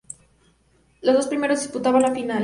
[1.03, 2.39] Los dos primeros disputaban la final.